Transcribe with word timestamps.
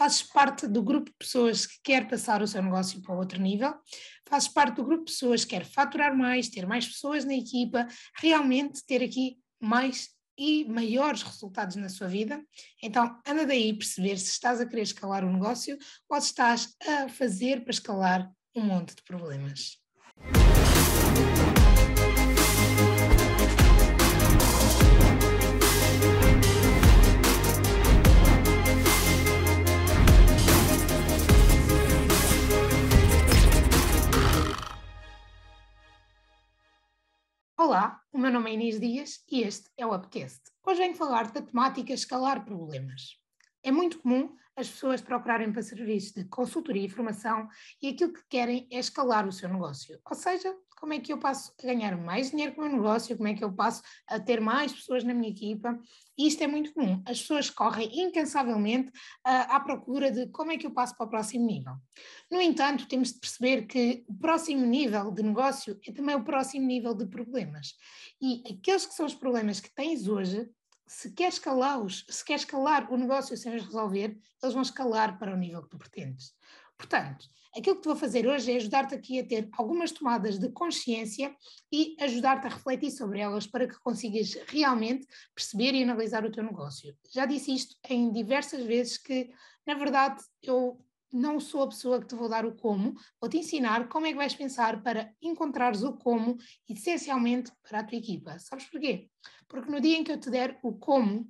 fazes 0.00 0.22
parte 0.22 0.66
do 0.66 0.82
grupo 0.82 1.10
de 1.10 1.16
pessoas 1.18 1.66
que 1.66 1.78
quer 1.84 2.08
passar 2.08 2.40
o 2.40 2.46
seu 2.46 2.62
negócio 2.62 3.02
para 3.02 3.14
outro 3.14 3.38
nível, 3.38 3.74
fazes 4.26 4.48
parte 4.48 4.76
do 4.76 4.84
grupo 4.84 5.04
de 5.04 5.12
pessoas 5.12 5.44
que 5.44 5.50
quer 5.50 5.66
faturar 5.66 6.16
mais, 6.16 6.48
ter 6.48 6.66
mais 6.66 6.86
pessoas 6.86 7.26
na 7.26 7.34
equipa, 7.34 7.86
realmente 8.16 8.82
ter 8.86 9.04
aqui 9.04 9.36
mais 9.60 10.08
e 10.38 10.64
maiores 10.64 11.22
resultados 11.22 11.76
na 11.76 11.90
sua 11.90 12.08
vida. 12.08 12.42
Então, 12.82 13.20
anda 13.26 13.44
daí 13.44 13.74
perceber 13.74 14.16
se 14.16 14.30
estás 14.30 14.58
a 14.58 14.64
querer 14.64 14.84
escalar 14.84 15.22
o 15.22 15.30
negócio 15.30 15.76
ou 16.08 16.18
se 16.18 16.28
estás 16.28 16.74
a 16.88 17.10
fazer 17.10 17.60
para 17.60 17.70
escalar 17.70 18.32
um 18.56 18.62
monte 18.62 18.94
de 18.94 19.02
problemas. 19.02 19.76
Olá, 37.80 37.98
o 38.12 38.18
meu 38.18 38.30
nome 38.30 38.50
é 38.50 38.52
Inês 38.52 38.78
Dias 38.78 39.24
e 39.32 39.40
este 39.40 39.70
é 39.74 39.86
o 39.86 39.94
Upcast. 39.94 40.42
Hoje 40.66 40.80
venho 40.80 40.94
falar 40.94 41.30
da 41.30 41.40
temática 41.40 41.94
escalar 41.94 42.44
problemas. 42.44 43.16
É 43.62 43.72
muito 43.72 44.00
comum 44.00 44.36
as 44.56 44.68
pessoas 44.68 45.00
procurarem 45.00 45.52
para 45.52 45.62
serviços 45.62 46.12
de 46.12 46.24
consultoria 46.24 46.84
e 46.84 46.88
formação 46.88 47.48
e 47.80 47.88
aquilo 47.88 48.12
que 48.12 48.22
querem 48.28 48.68
é 48.70 48.78
escalar 48.78 49.26
o 49.26 49.32
seu 49.32 49.48
negócio. 49.48 49.98
Ou 50.04 50.16
seja, 50.16 50.54
como 50.80 50.94
é 50.94 50.98
que 50.98 51.12
eu 51.12 51.18
passo 51.18 51.52
a 51.62 51.66
ganhar 51.66 51.96
mais 51.96 52.30
dinheiro 52.30 52.54
com 52.54 52.62
o 52.62 52.64
meu 52.64 52.72
negócio, 52.72 53.14
como 53.16 53.28
é 53.28 53.34
que 53.34 53.44
eu 53.44 53.52
passo 53.52 53.82
a 54.06 54.18
ter 54.18 54.40
mais 54.40 54.72
pessoas 54.72 55.04
na 55.04 55.12
minha 55.12 55.30
equipa. 55.30 55.78
E 56.16 56.26
isto 56.26 56.42
é 56.42 56.46
muito 56.46 56.72
comum. 56.72 57.02
As 57.06 57.20
pessoas 57.20 57.50
correm 57.50 58.00
incansavelmente 58.00 58.88
uh, 58.88 58.92
à 59.24 59.60
procura 59.60 60.10
de 60.10 60.26
como 60.28 60.52
é 60.52 60.56
que 60.56 60.66
eu 60.66 60.70
passo 60.70 60.96
para 60.96 61.06
o 61.06 61.10
próximo 61.10 61.46
nível. 61.46 61.74
No 62.30 62.40
entanto, 62.40 62.88
temos 62.88 63.12
de 63.12 63.20
perceber 63.20 63.66
que 63.66 64.04
o 64.08 64.14
próximo 64.14 64.64
nível 64.64 65.10
de 65.10 65.22
negócio 65.22 65.78
é 65.86 65.92
também 65.92 66.16
o 66.16 66.24
próximo 66.24 66.66
nível 66.66 66.94
de 66.94 67.06
problemas. 67.06 67.74
E 68.20 68.42
aqueles 68.50 68.86
que 68.86 68.94
são 68.94 69.04
os 69.04 69.14
problemas 69.14 69.60
que 69.60 69.72
tens 69.74 70.08
hoje 70.08 70.48
se 70.90 71.12
quer 71.12 71.28
escalá-los, 71.28 72.04
se 72.08 72.24
quer 72.24 72.34
escalar 72.34 72.92
o 72.92 72.96
negócio 72.96 73.36
sem 73.36 73.54
os 73.54 73.64
resolver, 73.64 74.18
eles 74.42 74.52
vão 74.52 74.62
escalar 74.62 75.20
para 75.20 75.32
o 75.32 75.36
nível 75.36 75.62
que 75.62 75.68
tu 75.68 75.78
pretendes. 75.78 76.34
Portanto, 76.76 77.28
aquilo 77.56 77.76
que 77.76 77.82
te 77.82 77.86
vou 77.86 77.94
fazer 77.94 78.26
hoje 78.26 78.50
é 78.50 78.56
ajudar-te 78.56 78.96
aqui 78.96 79.20
a 79.20 79.24
ter 79.24 79.48
algumas 79.52 79.92
tomadas 79.92 80.36
de 80.36 80.50
consciência 80.50 81.32
e 81.70 81.94
ajudar-te 82.00 82.48
a 82.48 82.50
refletir 82.50 82.90
sobre 82.90 83.20
elas 83.20 83.46
para 83.46 83.68
que 83.68 83.78
consigas 83.78 84.34
realmente 84.48 85.06
perceber 85.32 85.74
e 85.74 85.84
analisar 85.84 86.24
o 86.24 86.32
teu 86.32 86.42
negócio. 86.42 86.92
Já 87.14 87.24
disse 87.24 87.54
isto 87.54 87.76
em 87.88 88.10
diversas 88.10 88.66
vezes 88.66 88.98
que, 88.98 89.30
na 89.64 89.74
verdade, 89.74 90.20
eu 90.42 90.84
não 91.12 91.40
sou 91.40 91.62
a 91.62 91.68
pessoa 91.68 92.00
que 92.00 92.06
te 92.06 92.14
vou 92.14 92.28
dar 92.28 92.46
o 92.46 92.54
como, 92.54 92.94
vou 93.20 93.28
te 93.28 93.38
ensinar 93.38 93.88
como 93.88 94.06
é 94.06 94.10
que 94.10 94.16
vais 94.16 94.34
pensar 94.34 94.82
para 94.82 95.12
encontrares 95.20 95.82
o 95.82 95.92
como, 95.94 96.36
essencialmente 96.68 97.52
para 97.62 97.80
a 97.80 97.84
tua 97.84 97.98
equipa. 97.98 98.38
Sabes 98.38 98.66
porquê? 98.66 99.08
Porque 99.48 99.70
no 99.70 99.80
dia 99.80 99.96
em 99.96 100.04
que 100.04 100.12
eu 100.12 100.20
te 100.20 100.30
der 100.30 100.58
o 100.62 100.72
como, 100.72 101.28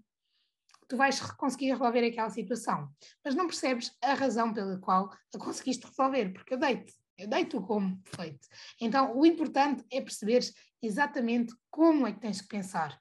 tu 0.88 0.96
vais 0.96 1.20
conseguir 1.20 1.70
resolver 1.70 2.04
aquela 2.04 2.30
situação, 2.30 2.92
mas 3.24 3.34
não 3.34 3.46
percebes 3.46 3.96
a 4.02 4.14
razão 4.14 4.52
pela 4.52 4.78
qual 4.78 5.10
a 5.34 5.38
conseguiste 5.38 5.86
resolver, 5.86 6.32
porque 6.32 6.54
eu 6.54 6.58
dei-te, 6.58 6.92
eu 7.16 7.28
dei-te 7.28 7.56
o 7.56 7.62
como 7.62 8.00
feito. 8.04 8.48
Então, 8.80 9.16
o 9.16 9.24
importante 9.24 9.84
é 9.90 10.00
perceberes 10.00 10.52
exatamente 10.82 11.54
como 11.70 12.06
é 12.06 12.12
que 12.12 12.20
tens 12.20 12.40
que 12.40 12.48
pensar 12.48 13.00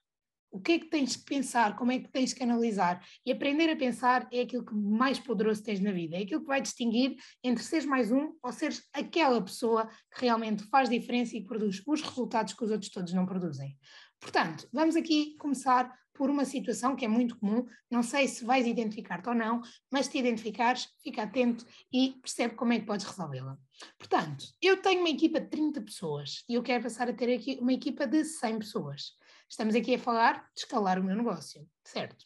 o 0.52 0.60
que 0.60 0.74
é 0.74 0.80
que 0.80 0.90
tens 0.90 1.16
que 1.16 1.24
pensar, 1.24 1.76
como 1.76 1.92
é 1.92 2.00
que 2.00 2.10
tens 2.10 2.34
que 2.34 2.44
analisar. 2.44 3.06
E 3.26 3.32
aprender 3.32 3.70
a 3.70 3.76
pensar 3.76 4.28
é 4.32 4.42
aquilo 4.42 4.66
que 4.66 4.74
mais 4.74 5.20
poderoso 5.20 5.64
tens 5.64 5.80
na 5.80 5.92
vida, 5.92 6.18
é 6.18 6.24
aquilo 6.24 6.42
que 6.42 6.48
vai 6.48 6.62
distinguir 6.62 7.16
entre 7.44 7.64
seres 7.64 7.86
mais 7.86 8.12
um 8.12 8.34
ou 8.42 8.52
seres 8.52 8.84
aquela 8.94 9.42
pessoa 9.42 9.88
que 10.14 10.22
realmente 10.22 10.64
faz 10.66 10.90
diferença 10.90 11.36
e 11.38 11.46
produz 11.46 11.82
os 11.86 12.02
resultados 12.02 12.54
que 12.54 12.64
os 12.64 12.72
outros 12.72 12.92
todos 12.92 13.14
não 13.14 13.26
produzem. 13.26 13.78
Portanto, 14.20 14.68
vamos 14.74 14.96
aqui 14.96 15.36
começar 15.38 15.94
por 16.20 16.30
uma 16.30 16.44
situação 16.44 16.98
que 16.98 17.06
é 17.06 17.08
muito 17.08 17.40
comum, 17.40 17.66
não 17.90 18.04
sei 18.04 18.28
se 18.28 18.44
vais 18.44 18.68
identificar-te 18.68 19.30
ou 19.30 19.34
não, 19.34 19.62
mas 19.90 20.06
se 20.06 20.12
te 20.12 20.18
identificares, 20.18 20.90
fica 21.02 21.24
atento 21.24 21.66
e 21.94 22.18
percebe 22.22 22.56
como 22.56 22.74
é 22.74 22.80
que 22.82 22.86
podes 22.86 23.06
resolvê-la. 23.06 23.58
Portanto, 23.98 24.46
eu 24.62 24.82
tenho 24.82 25.00
uma 25.00 25.10
equipa 25.10 25.40
de 25.40 25.48
30 25.48 25.82
pessoas 25.82 26.44
e 26.50 26.56
eu 26.56 26.62
quero 26.62 26.84
passar 26.84 27.08
a 27.08 27.14
ter 27.14 27.34
aqui 27.34 27.58
uma 27.62 27.72
equipa 27.72 28.06
de 28.06 28.26
100 28.26 28.60
pessoas. 28.60 29.18
Estamos 29.50 29.74
aqui 29.74 29.96
a 29.96 30.00
falar 30.00 30.48
de 30.54 30.62
escalar 30.62 31.00
o 31.00 31.04
meu 31.04 31.16
negócio, 31.16 31.68
certo? 31.84 32.24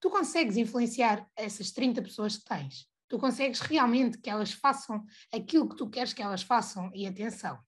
Tu 0.00 0.08
consegues 0.08 0.56
influenciar 0.56 1.28
essas 1.36 1.70
30 1.70 2.00
pessoas 2.00 2.38
que 2.38 2.44
tens. 2.46 2.88
Tu 3.06 3.18
consegues 3.18 3.60
realmente 3.60 4.16
que 4.18 4.30
elas 4.30 4.52
façam 4.52 5.04
aquilo 5.30 5.68
que 5.68 5.76
tu 5.76 5.90
queres 5.90 6.14
que 6.14 6.22
elas 6.22 6.42
façam. 6.42 6.90
E 6.94 7.06
atenção, 7.06 7.58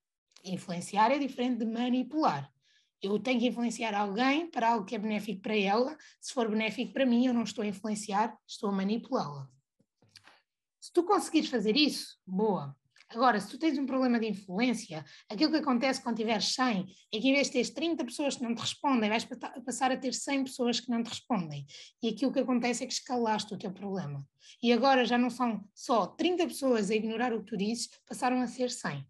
influenciar 0.42 1.10
é 1.10 1.18
diferente 1.18 1.58
de 1.58 1.66
manipular. 1.66 2.50
Eu 3.02 3.18
tenho 3.18 3.38
que 3.38 3.48
influenciar 3.48 3.94
alguém 3.94 4.50
para 4.50 4.70
algo 4.70 4.86
que 4.86 4.94
é 4.94 4.98
benéfico 4.98 5.42
para 5.42 5.56
ela. 5.56 5.94
Se 6.18 6.32
for 6.32 6.48
benéfico 6.48 6.94
para 6.94 7.04
mim, 7.04 7.26
eu 7.26 7.34
não 7.34 7.42
estou 7.42 7.62
a 7.62 7.66
influenciar, 7.66 8.34
estou 8.46 8.70
a 8.70 8.72
manipulá-la. 8.72 9.46
Se 10.80 10.90
tu 10.90 11.04
conseguires 11.04 11.50
fazer 11.50 11.76
isso, 11.76 12.18
boa. 12.26 12.74
Agora, 13.08 13.40
se 13.40 13.48
tu 13.48 13.58
tens 13.58 13.78
um 13.78 13.86
problema 13.86 14.18
de 14.18 14.26
influência, 14.26 15.04
aquilo 15.30 15.52
que 15.52 15.58
acontece 15.58 16.02
quando 16.02 16.16
tiveres 16.16 16.52
100 16.54 16.86
é 17.12 17.20
que 17.20 17.28
em 17.28 17.34
vez 17.34 17.46
de 17.46 17.52
teres 17.52 17.70
30 17.70 18.04
pessoas 18.04 18.36
que 18.36 18.42
não 18.42 18.54
te 18.54 18.60
respondem, 18.60 19.08
vais 19.08 19.26
passar 19.64 19.92
a 19.92 19.96
ter 19.96 20.12
100 20.12 20.44
pessoas 20.44 20.80
que 20.80 20.90
não 20.90 21.02
te 21.02 21.10
respondem. 21.10 21.64
E 22.02 22.08
aquilo 22.08 22.32
que 22.32 22.40
acontece 22.40 22.82
é 22.82 22.86
que 22.86 22.92
escalaste 22.92 23.54
o 23.54 23.58
teu 23.58 23.72
problema. 23.72 24.26
E 24.60 24.72
agora 24.72 25.04
já 25.04 25.16
não 25.16 25.30
são 25.30 25.64
só 25.72 26.06
30 26.06 26.46
pessoas 26.48 26.90
a 26.90 26.94
ignorar 26.94 27.32
o 27.32 27.40
que 27.40 27.46
tu 27.46 27.56
dizes, 27.56 27.88
passaram 28.06 28.40
a 28.40 28.46
ser 28.48 28.70
100. 28.70 29.06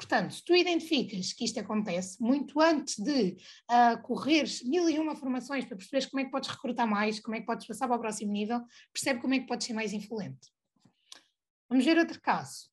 Portanto, 0.00 0.32
se 0.32 0.42
tu 0.42 0.54
identificas 0.54 1.32
que 1.34 1.44
isto 1.44 1.60
acontece 1.60 2.20
muito 2.22 2.58
antes 2.58 2.98
de 2.98 3.36
uh, 3.70 4.00
correres 4.02 4.62
mil 4.64 4.88
e 4.88 4.98
uma 4.98 5.14
formações 5.14 5.66
para 5.66 5.76
perceberes 5.76 6.06
como 6.06 6.20
é 6.20 6.24
que 6.24 6.30
podes 6.30 6.48
recrutar 6.48 6.88
mais, 6.88 7.20
como 7.20 7.36
é 7.36 7.40
que 7.40 7.46
podes 7.46 7.66
passar 7.66 7.86
para 7.86 7.98
o 7.98 8.00
próximo 8.00 8.32
nível, 8.32 8.62
percebe 8.92 9.20
como 9.20 9.34
é 9.34 9.40
que 9.40 9.46
podes 9.46 9.66
ser 9.66 9.74
mais 9.74 9.92
influente. 9.92 10.50
Vamos 11.68 11.84
ver 11.84 11.98
outro 11.98 12.18
caso. 12.20 12.70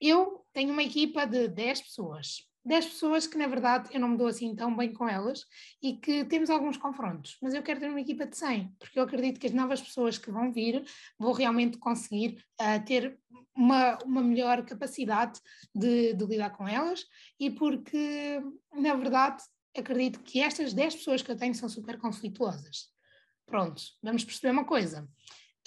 Eu 0.00 0.44
tenho 0.52 0.72
uma 0.72 0.82
equipa 0.82 1.26
de 1.26 1.48
10 1.48 1.82
pessoas. 1.82 2.48
10 2.64 2.86
pessoas 2.86 3.26
que, 3.26 3.38
na 3.38 3.46
verdade, 3.46 3.88
eu 3.92 4.00
não 4.00 4.08
me 4.08 4.18
dou 4.18 4.26
assim 4.26 4.54
tão 4.54 4.76
bem 4.76 4.92
com 4.92 5.08
elas 5.08 5.46
e 5.82 5.94
que 5.94 6.24
temos 6.26 6.50
alguns 6.50 6.76
confrontos, 6.76 7.38
mas 7.40 7.54
eu 7.54 7.62
quero 7.62 7.80
ter 7.80 7.88
uma 7.88 8.00
equipa 8.00 8.26
de 8.26 8.36
100, 8.36 8.76
porque 8.78 8.98
eu 8.98 9.04
acredito 9.04 9.40
que 9.40 9.46
as 9.46 9.52
novas 9.52 9.80
pessoas 9.80 10.18
que 10.18 10.30
vão 10.30 10.52
vir 10.52 10.84
vão 11.18 11.32
realmente 11.32 11.78
conseguir 11.78 12.44
uh, 12.60 12.84
ter 12.84 13.18
uma, 13.56 13.98
uma 14.04 14.22
melhor 14.22 14.62
capacidade 14.64 15.40
de, 15.74 16.12
de 16.12 16.24
lidar 16.26 16.50
com 16.50 16.68
elas 16.68 17.06
e 17.38 17.50
porque, 17.50 18.42
na 18.74 18.94
verdade, 18.94 19.42
acredito 19.76 20.20
que 20.20 20.40
estas 20.40 20.74
10 20.74 20.96
pessoas 20.96 21.22
que 21.22 21.30
eu 21.30 21.36
tenho 21.36 21.54
são 21.54 21.68
super 21.68 21.98
conflituosas. 21.98 22.88
Pronto, 23.46 23.82
vamos 24.02 24.22
perceber 24.22 24.52
uma 24.52 24.64
coisa. 24.64 25.08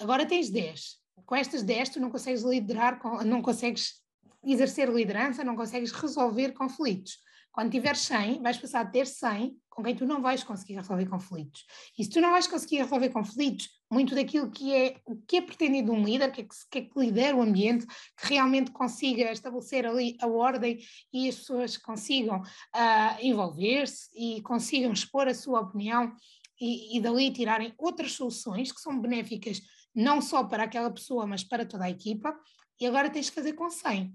Agora 0.00 0.26
tens 0.26 0.48
10. 0.48 0.96
Com 1.26 1.34
estas 1.34 1.62
10 1.62 1.90
tu 1.90 2.00
não 2.00 2.10
consegues 2.10 2.42
liderar, 2.42 3.00
não 3.24 3.42
consegues 3.42 4.03
exercer 4.46 4.88
liderança, 4.88 5.44
não 5.44 5.56
consegues 5.56 5.92
resolver 5.92 6.52
conflitos. 6.52 7.18
Quando 7.54 7.70
tiveres 7.70 8.00
100, 8.00 8.42
vais 8.42 8.58
passar 8.58 8.80
a 8.80 8.86
ter 8.86 9.06
100 9.06 9.56
com 9.70 9.82
quem 9.82 9.94
tu 9.94 10.04
não 10.04 10.20
vais 10.20 10.42
conseguir 10.42 10.74
resolver 10.74 11.06
conflitos. 11.06 11.64
E 11.96 12.02
se 12.02 12.10
tu 12.10 12.20
não 12.20 12.32
vais 12.32 12.48
conseguir 12.48 12.78
resolver 12.78 13.10
conflitos, 13.10 13.68
muito 13.90 14.12
daquilo 14.12 14.50
que 14.50 14.72
é 14.74 14.96
que 15.26 15.36
é 15.36 15.40
pretendido 15.40 15.92
um 15.92 16.02
líder, 16.04 16.32
que 16.32 16.40
é 16.40 16.44
que, 16.44 16.54
que, 16.68 16.78
é 16.78 16.82
que 16.82 16.98
lidera 16.98 17.36
o 17.36 17.42
ambiente, 17.42 17.86
que 17.86 18.28
realmente 18.28 18.72
consiga 18.72 19.30
estabelecer 19.30 19.86
ali 19.86 20.16
a 20.20 20.26
ordem 20.26 20.80
e 21.12 21.28
as 21.28 21.36
pessoas 21.36 21.76
consigam 21.76 22.40
uh, 22.40 23.20
envolver-se 23.20 24.10
e 24.14 24.42
consigam 24.42 24.92
expor 24.92 25.28
a 25.28 25.34
sua 25.34 25.60
opinião 25.60 26.12
e, 26.60 26.96
e 26.96 27.00
dali 27.00 27.32
tirarem 27.32 27.72
outras 27.78 28.12
soluções 28.12 28.72
que 28.72 28.80
são 28.80 29.00
benéficas 29.00 29.60
não 29.94 30.20
só 30.20 30.42
para 30.42 30.64
aquela 30.64 30.90
pessoa, 30.90 31.24
mas 31.24 31.44
para 31.44 31.64
toda 31.64 31.84
a 31.84 31.90
equipa, 31.90 32.36
e 32.80 32.86
agora 32.86 33.10
tens 33.10 33.28
que 33.28 33.34
fazer 33.34 33.52
com 33.54 33.70
100. 33.70 34.14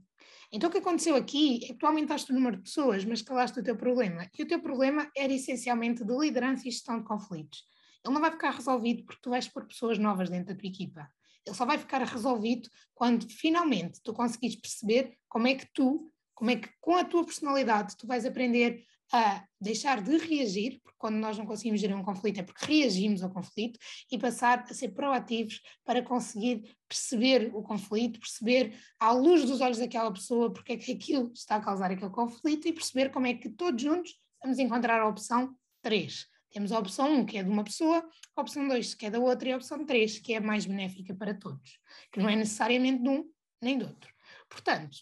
Então 0.51 0.69
o 0.69 0.71
que 0.71 0.79
aconteceu 0.79 1.15
aqui 1.15 1.63
é 1.63 1.67
que 1.67 1.73
tu 1.75 1.85
aumentaste 1.85 2.31
o 2.31 2.35
número 2.35 2.57
de 2.57 2.63
pessoas, 2.63 3.05
mas 3.05 3.21
calaste 3.21 3.59
o 3.59 3.63
teu 3.63 3.75
problema. 3.75 4.27
E 4.37 4.43
o 4.43 4.47
teu 4.47 4.59
problema 4.59 5.09
era 5.15 5.31
essencialmente 5.31 6.03
de 6.03 6.17
liderança 6.17 6.67
e 6.67 6.71
gestão 6.71 6.99
de 6.99 7.05
conflitos. 7.05 7.63
Ele 8.03 8.13
não 8.13 8.21
vai 8.21 8.31
ficar 8.31 8.51
resolvido 8.51 9.03
porque 9.03 9.21
tu 9.21 9.29
vais 9.29 9.47
pôr 9.47 9.65
pessoas 9.65 9.99
novas 9.99 10.29
dentro 10.29 10.53
da 10.53 10.59
tua 10.59 10.67
equipa. 10.67 11.09
Ele 11.45 11.55
só 11.55 11.65
vai 11.65 11.77
ficar 11.77 12.01
resolvido 12.01 12.69
quando 12.95 13.29
finalmente 13.29 14.01
tu 14.03 14.13
conseguires 14.13 14.55
perceber 14.55 15.17
como 15.27 15.47
é 15.47 15.55
que 15.55 15.67
tu, 15.73 16.11
como 16.33 16.49
é 16.49 16.55
que 16.55 16.69
com 16.79 16.95
a 16.95 17.03
tua 17.03 17.23
personalidade 17.23 17.95
tu 17.97 18.07
vais 18.07 18.25
aprender 18.25 18.85
a 19.11 19.43
deixar 19.59 20.01
de 20.01 20.17
reagir, 20.17 20.79
porque 20.81 20.97
quando 20.97 21.15
nós 21.15 21.37
não 21.37 21.45
conseguimos 21.45 21.81
gerir 21.81 21.95
um 21.95 22.03
conflito 22.03 22.39
é 22.39 22.43
porque 22.43 22.65
reagimos 22.65 23.23
ao 23.23 23.31
conflito, 23.31 23.79
e 24.11 24.17
passar 24.17 24.65
a 24.69 24.73
ser 24.73 24.89
proativos 24.89 25.61
para 25.83 26.03
conseguir 26.03 26.75
perceber 26.87 27.51
o 27.53 27.61
conflito, 27.63 28.19
perceber 28.19 28.77
à 28.99 29.11
luz 29.11 29.45
dos 29.45 29.61
olhos 29.61 29.79
daquela 29.79 30.11
pessoa 30.11 30.51
porque 30.51 30.73
é 30.73 30.77
que 30.77 30.91
aquilo 30.91 31.31
está 31.33 31.55
a 31.55 31.61
causar 31.61 31.91
aquele 31.91 32.11
conflito 32.11 32.67
e 32.67 32.73
perceber 32.73 33.09
como 33.09 33.27
é 33.27 33.33
que 33.33 33.49
todos 33.49 33.81
juntos 33.81 34.19
vamos 34.41 34.59
encontrar 34.59 35.01
a 35.01 35.07
opção 35.07 35.55
3. 35.81 36.27
Temos 36.51 36.71
a 36.71 36.79
opção 36.79 37.11
1, 37.21 37.25
que 37.25 37.37
é 37.37 37.43
de 37.43 37.49
uma 37.49 37.63
pessoa, 37.63 38.03
a 38.35 38.41
opção 38.41 38.67
2, 38.67 38.95
que 38.95 39.05
é 39.05 39.09
da 39.11 39.19
outra, 39.19 39.49
e 39.49 39.51
a 39.53 39.57
opção 39.57 39.85
3, 39.85 40.19
que 40.19 40.33
é 40.33 40.39
mais 40.39 40.65
benéfica 40.65 41.13
para 41.13 41.33
todos, 41.33 41.79
que 42.11 42.19
não 42.19 42.27
é 42.27 42.35
necessariamente 42.35 43.03
de 43.03 43.09
um 43.09 43.29
nem 43.61 43.77
do 43.77 43.85
outro. 43.85 44.11
Portanto, 44.49 44.97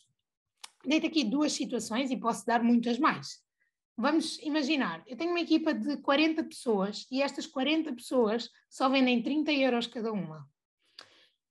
deito 0.86 1.08
aqui 1.08 1.24
duas 1.24 1.54
situações 1.54 2.12
e 2.12 2.18
posso 2.18 2.46
dar 2.46 2.62
muitas 2.62 3.00
mais. 3.00 3.47
Vamos 4.00 4.38
imaginar, 4.44 5.04
eu 5.08 5.18
tenho 5.18 5.32
uma 5.32 5.40
equipa 5.40 5.74
de 5.74 5.98
40 5.98 6.44
pessoas 6.44 7.08
e 7.12 7.24
estas 7.24 7.48
40 7.48 7.92
pessoas 7.94 8.48
só 8.70 8.88
vendem 8.88 9.24
30 9.24 9.52
euros 9.54 9.88
cada 9.88 10.14
uma. 10.14 10.48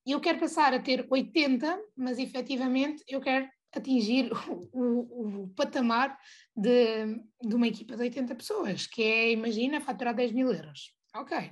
E 0.06 0.12
eu 0.12 0.20
quero 0.20 0.38
passar 0.38 0.72
a 0.72 0.78
ter 0.78 1.04
80, 1.10 1.76
mas 1.96 2.20
efetivamente 2.20 3.02
eu 3.08 3.20
quero 3.20 3.50
atingir 3.74 4.30
o, 4.48 4.68
o, 4.72 5.42
o 5.42 5.48
patamar 5.56 6.16
de, 6.56 7.16
de, 7.42 7.54
uma 7.54 7.66
equipa 7.66 7.96
de 7.96 8.02
80 8.02 8.36
pessoas, 8.36 8.86
que 8.86 9.02
é, 9.02 9.32
imagina, 9.32 9.80
faturar 9.80 10.14
10 10.14 10.30
mil 10.30 10.52
euros. 10.52 10.92
Ok. 11.16 11.50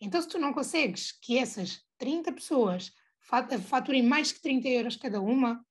Então, 0.00 0.22
se 0.22 0.28
tu 0.28 0.38
não 0.38 0.52
consegues 0.52 1.10
que 1.10 1.36
essas 1.36 1.80
30 1.98 2.30
pessoas 2.32 2.92
faturem 3.18 4.04
mais 4.04 4.30
que 4.30 4.40
30 4.40 4.68
euros 4.68 4.96
cada 4.96 5.20
uma, 5.20 5.64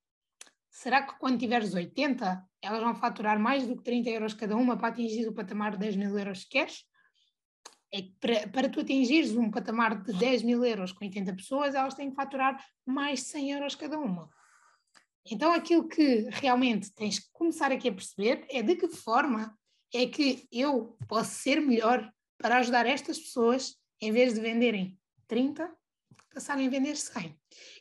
será 0.73 1.03
que 1.03 1.17
quando 1.19 1.37
tiveres 1.37 1.73
80, 1.73 2.49
elas 2.59 2.81
vão 2.81 2.95
faturar 2.95 3.39
mais 3.39 3.67
do 3.67 3.77
que 3.77 3.83
30 3.83 4.09
euros 4.09 4.33
cada 4.33 4.57
uma 4.57 4.75
para 4.75 4.87
atingir 4.87 5.27
o 5.27 5.33
patamar 5.33 5.73
de 5.73 5.77
10 5.77 5.95
mil 5.95 6.17
euros 6.17 6.43
que 6.43 6.49
queres? 6.49 6.83
É 7.93 8.01
que 8.01 8.15
para, 8.19 8.47
para 8.49 8.69
tu 8.69 8.79
atingires 8.79 9.35
um 9.35 9.51
patamar 9.51 10.01
de 10.01 10.11
10 10.13 10.41
mil 10.41 10.65
euros 10.65 10.91
com 10.91 11.05
80 11.05 11.35
pessoas, 11.35 11.75
elas 11.75 11.93
têm 11.93 12.09
que 12.09 12.15
faturar 12.15 12.59
mais 12.83 13.19
de 13.19 13.25
100 13.27 13.51
euros 13.51 13.75
cada 13.75 13.99
uma. 13.99 14.27
Então, 15.29 15.53
aquilo 15.53 15.87
que 15.87 16.27
realmente 16.31 16.91
tens 16.95 17.19
que 17.19 17.29
começar 17.31 17.71
aqui 17.71 17.87
a 17.87 17.93
perceber 17.93 18.43
é 18.49 18.63
de 18.63 18.75
que 18.75 18.87
forma 18.87 19.55
é 19.93 20.07
que 20.07 20.47
eu 20.51 20.97
posso 21.07 21.35
ser 21.35 21.61
melhor 21.61 22.11
para 22.39 22.57
ajudar 22.57 22.87
estas 22.87 23.19
pessoas, 23.19 23.75
em 24.01 24.11
vez 24.11 24.33
de 24.33 24.41
venderem 24.41 24.99
30, 25.27 25.71
passarem 26.33 26.67
a 26.67 26.69
vender 26.69 26.95
100. 26.95 27.37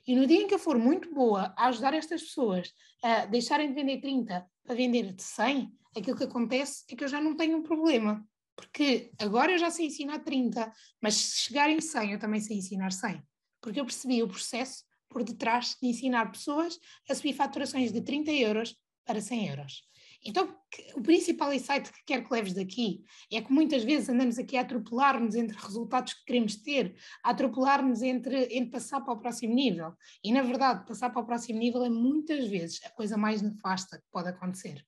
E 0.07 0.15
no 0.15 0.27
dia 0.27 0.43
em 0.43 0.47
que 0.47 0.55
eu 0.55 0.59
for 0.59 0.79
muito 0.79 1.13
boa 1.13 1.55
a 1.57 1.67
ajudar 1.69 1.95
estas 1.95 2.23
pessoas 2.23 2.73
a 3.03 3.27
deixarem 3.27 3.69
de 3.69 3.75
vender 3.75 4.01
30 4.01 4.47
para 4.65 4.75
vender 4.75 5.13
de 5.13 5.23
100, 5.23 5.73
aquilo 5.97 6.17
que 6.17 6.25
acontece 6.25 6.85
é 6.91 6.97
que 6.97 7.05
eu 7.05 7.09
já 7.09 7.21
não 7.21 7.37
tenho 7.37 7.57
um 7.57 7.63
problema. 7.63 8.27
Porque 8.55 9.11
agora 9.19 9.53
eu 9.53 9.59
já 9.59 9.71
sei 9.71 9.87
ensinar 9.87 10.21
30, 10.21 10.73
mas 11.01 11.15
se 11.15 11.41
chegarem 11.41 11.81
100, 11.81 12.13
eu 12.13 12.19
também 12.19 12.41
sei 12.41 12.59
ensinar 12.59 12.93
100. 12.93 13.23
Porque 13.61 13.81
eu 13.81 13.85
percebi 13.85 14.23
o 14.23 14.29
processo 14.29 14.85
por 15.09 15.23
detrás 15.23 15.77
de 15.81 15.89
ensinar 15.89 16.31
pessoas 16.31 16.79
a 17.09 17.15
subir 17.15 17.35
faturações 17.35 17.93
de 17.93 18.01
30 18.01 18.31
euros 18.33 18.77
para 19.05 19.21
100 19.21 19.49
euros. 19.49 19.83
Então, 20.25 20.57
o 20.95 21.03
principal 21.03 21.53
insight 21.53 21.93
que 21.93 22.05
quero 22.07 22.25
que 22.25 22.33
leves 22.33 22.55
daqui 22.55 23.05
é 23.33 23.41
que 23.41 23.53
muitas 23.53 23.83
vezes 23.83 24.09
andamos 24.09 24.39
aqui 24.39 24.57
a 24.57 24.61
atropelar-nos 24.61 25.35
entre 25.35 25.57
resultados 25.57 26.15
que 26.15 26.25
queremos 26.25 26.57
ter, 26.57 26.95
a 27.25 27.31
atropelar-nos 27.31 28.03
entre, 28.03 28.45
entre 28.51 28.71
passar 28.71 29.01
para 29.01 29.15
o 29.15 29.21
próximo 29.21 29.55
nível. 29.55 29.93
E, 30.23 30.33
na 30.33 30.43
verdade, 30.43 30.87
passar 30.87 31.11
para 31.11 31.23
o 31.23 31.27
próximo 31.27 31.59
nível 31.59 31.85
é 31.85 31.91
muitas 31.91 32.47
vezes 32.49 32.81
a 32.85 32.91
coisa 32.91 33.17
mais 33.17 33.43
nefasta 33.43 33.99
que 33.99 34.05
pode 34.13 34.29
acontecer. 34.29 34.85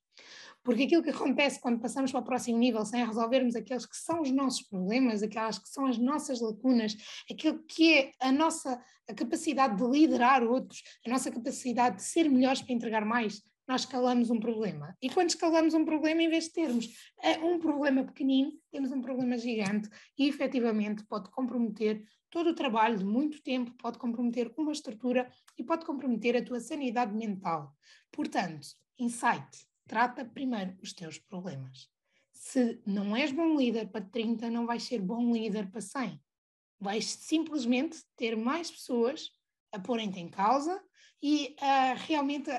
Porque 0.62 0.84
aquilo 0.84 1.02
que 1.02 1.10
acontece 1.10 1.60
quando 1.60 1.78
passamos 1.78 2.10
para 2.10 2.20
o 2.20 2.25
próximo 2.25 2.56
nível 2.56 2.87
sem 2.87 3.04
resolvermos 3.04 3.54
aqueles 3.54 3.84
que 3.84 3.96
são 3.96 4.22
os 4.22 4.30
nossos 4.30 4.62
problemas, 4.62 5.22
aquelas 5.22 5.58
que 5.58 5.69
são 5.69 5.84
as 5.84 5.98
nossas 5.98 6.40
lacunas, 6.40 6.96
aquilo 7.30 7.62
que 7.64 7.98
é 7.98 8.12
a 8.19 8.32
nossa 8.32 8.82
a 9.06 9.12
capacidade 9.12 9.76
de 9.76 9.84
liderar 9.87 10.42
outros, 10.42 10.82
a 11.06 11.10
nossa 11.10 11.30
capacidade 11.30 11.96
de 11.96 12.02
ser 12.02 12.28
melhores 12.30 12.62
para 12.62 12.72
entregar 12.72 13.04
mais, 13.04 13.42
nós 13.66 13.82
escalamos 13.82 14.31
um 14.31 14.38
problema. 14.38 14.96
E 15.00 15.08
quando 15.08 15.31
escalamos 15.31 15.75
um 15.75 15.84
problema, 15.84 16.22
em 16.22 16.28
vez 16.28 16.44
de 16.44 16.52
termos 16.52 16.88
eh, 17.22 17.38
um 17.38 17.58
problema 17.58 18.05
pequenino, 18.05 18.52
temos 18.70 18.93
um 18.93 19.00
problema 19.00 19.38
gigante 19.38 19.88
e 20.19 20.28
efetivamente 20.28 21.05
pode 21.06 21.31
comprometer 21.31 22.05
todo 22.31 22.50
o 22.50 22.55
trabalho 22.55 22.99
de 22.99 23.05
muito 23.05 23.43
tempo, 23.43 23.72
pode 23.78 23.99
comprometer 23.99 24.52
uma 24.58 24.72
estrutura 24.72 25.31
e 25.56 25.62
pode 25.62 25.87
comprometer 25.87 26.37
a 26.37 26.44
tua 26.44 26.61
sanidade 26.61 27.14
mental. 27.14 27.72
Portanto, 28.11 28.66
insight, 28.99 29.66
trata 29.87 30.25
primeiro 30.25 30.76
os 30.82 30.93
teus 30.93 31.19
problemas. 31.19 31.88
Se 32.32 32.82
não 32.84 33.16
és 33.16 33.31
bom 33.31 33.56
líder 33.56 33.88
para 33.88 34.05
30, 34.05 34.50
não 34.50 34.66
vais 34.66 34.82
ser 34.82 35.00
bom 35.00 35.32
líder 35.32 35.70
para 35.70 35.81
100. 35.81 36.20
Vais 36.81 37.06
simplesmente 37.06 37.99
ter 38.16 38.37
mais 38.37 38.70
pessoas 38.70 39.31
a 39.72 39.78
porem-te 39.78 40.19
em 40.19 40.28
causa 40.28 40.82
e 41.22 41.55
a 41.61 41.94
realmente 41.94 42.50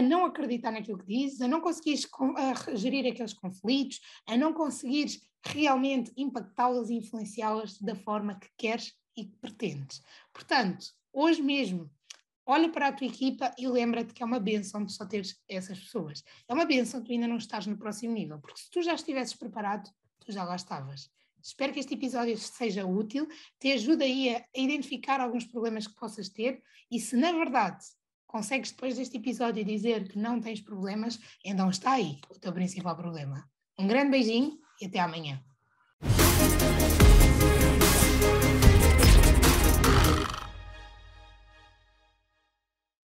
não 0.00 0.24
acreditar 0.24 0.70
naquilo 0.70 0.98
que 0.98 1.06
dizes, 1.06 1.40
a 1.40 1.48
não 1.48 1.60
conseguires 1.60 2.08
a 2.36 2.74
gerir 2.74 3.10
aqueles 3.10 3.34
conflitos, 3.34 4.00
a 4.26 4.36
não 4.36 4.54
conseguires 4.54 5.20
realmente 5.44 6.12
impactá-las 6.16 6.88
e 6.88 6.94
influenciá-las 6.94 7.78
da 7.78 7.94
forma 7.94 8.38
que 8.38 8.48
queres 8.56 8.94
e 9.16 9.26
que 9.26 9.36
pretendes. 9.36 10.02
Portanto, 10.32 10.86
hoje 11.12 11.42
mesmo, 11.42 11.90
olha 12.46 12.70
para 12.70 12.88
a 12.88 12.92
tua 12.92 13.06
equipa 13.06 13.52
e 13.58 13.68
lembra-te 13.68 14.14
que 14.14 14.22
é 14.22 14.26
uma 14.26 14.40
benção 14.40 14.84
de 14.84 14.92
só 14.92 15.04
teres 15.04 15.40
essas 15.48 15.78
pessoas. 15.78 16.22
É 16.48 16.54
uma 16.54 16.64
benção 16.64 17.02
tu 17.02 17.12
ainda 17.12 17.26
não 17.26 17.36
estás 17.36 17.66
no 17.66 17.76
próximo 17.76 18.14
nível, 18.14 18.38
porque 18.40 18.60
se 18.60 18.70
tu 18.70 18.82
já 18.82 18.94
estivesses 18.94 19.34
preparado, 19.34 19.90
tu 20.20 20.32
já 20.32 20.44
lá 20.44 20.56
estavas. 20.56 21.10
Espero 21.42 21.72
que 21.72 21.80
este 21.80 21.94
episódio 21.94 22.38
seja 22.38 22.86
útil, 22.86 23.26
te 23.58 23.72
ajude 23.72 24.04
aí 24.04 24.36
a 24.36 24.44
identificar 24.54 25.20
alguns 25.20 25.44
problemas 25.44 25.88
que 25.88 25.96
possas 25.96 26.28
ter 26.28 26.62
e 26.88 27.00
se 27.00 27.16
na 27.16 27.32
verdade 27.32 27.84
consegues 28.32 28.72
depois 28.72 28.96
deste 28.96 29.18
episódio 29.18 29.62
dizer 29.62 30.08
que 30.08 30.18
não 30.18 30.40
tens 30.40 30.62
problemas, 30.62 31.20
então 31.44 31.68
está 31.68 31.92
aí 31.92 32.18
o 32.30 32.40
teu 32.40 32.50
principal 32.50 32.96
problema. 32.96 33.44
Um 33.78 33.86
grande 33.86 34.10
beijinho 34.10 34.58
e 34.80 34.86
até 34.86 35.00
amanhã. 35.00 35.38